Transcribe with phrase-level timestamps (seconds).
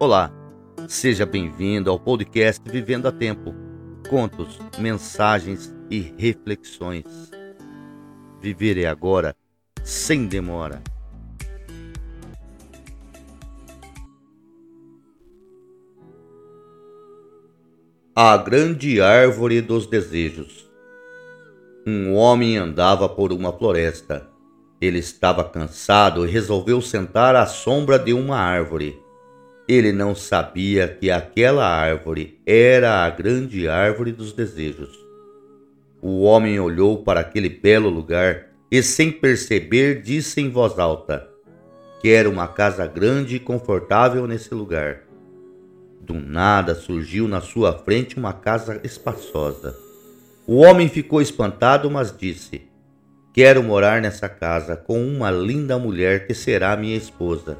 [0.00, 0.32] Olá,
[0.88, 3.54] seja bem-vindo ao podcast Vivendo a Tempo.
[4.08, 7.30] Contos, mensagens e reflexões.
[8.40, 9.36] Viver é agora,
[9.84, 10.82] sem demora.
[18.14, 20.68] A grande árvore dos desejos.
[21.90, 24.28] Um homem andava por uma floresta.
[24.78, 29.00] Ele estava cansado e resolveu sentar à sombra de uma árvore.
[29.66, 34.90] Ele não sabia que aquela árvore era a grande árvore dos desejos.
[36.02, 41.26] O homem olhou para aquele belo lugar e, sem perceber, disse em voz alta:
[42.02, 45.04] Quero uma casa grande e confortável nesse lugar.
[46.02, 49.87] Do nada surgiu na sua frente uma casa espaçosa.
[50.50, 52.62] O homem ficou espantado, mas disse:
[53.34, 57.58] Quero morar nessa casa com uma linda mulher que será minha esposa.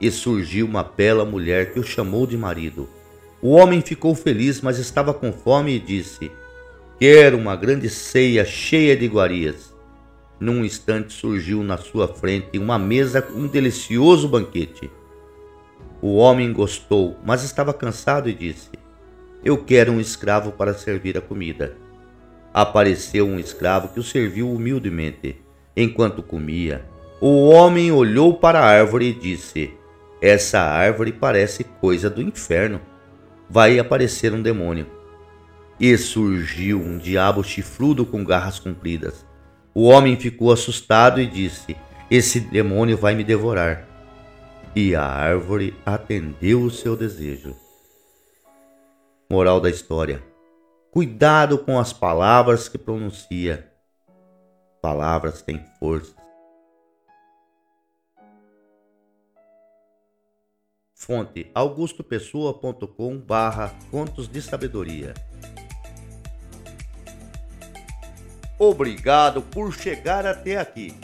[0.00, 2.88] E surgiu uma bela mulher que o chamou de marido.
[3.40, 6.28] O homem ficou feliz, mas estava com fome e disse:
[6.98, 9.72] Quero uma grande ceia cheia de iguarias.
[10.40, 14.90] Num instante surgiu na sua frente uma mesa com um delicioso banquete.
[16.02, 18.79] O homem gostou, mas estava cansado e disse:
[19.44, 21.76] Eu quero um escravo para servir a comida.
[22.52, 25.40] Apareceu um escravo que o serviu humildemente.
[25.76, 26.84] Enquanto comia,
[27.20, 29.72] o homem olhou para a árvore e disse:
[30.20, 32.80] Essa árvore parece coisa do inferno.
[33.48, 34.86] Vai aparecer um demônio.
[35.78, 39.24] E surgiu um diabo chifrudo com garras compridas.
[39.72, 41.76] O homem ficou assustado e disse:
[42.10, 43.90] Esse demônio vai me devorar
[44.74, 47.56] e a árvore atendeu o seu desejo.
[49.30, 50.20] Moral da história:
[50.90, 53.72] Cuidado com as palavras que pronuncia.
[54.82, 56.16] Palavras têm força.
[60.92, 65.14] Fonte augustopessoa.com barra Contos de Sabedoria
[68.58, 70.94] Obrigado por chegar até aqui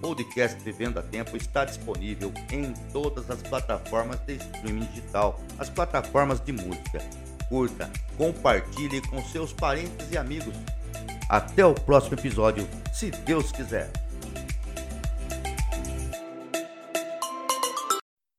[0.00, 6.40] podcast Vivendo a Tempo está disponível em todas as plataformas de streaming digital, as plataformas
[6.40, 7.00] de música.
[7.48, 10.54] Curta, compartilhe com seus parentes e amigos.
[11.28, 13.90] Até o próximo episódio, se Deus quiser.